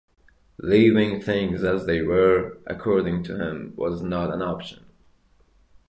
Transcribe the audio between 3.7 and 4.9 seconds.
was not an option.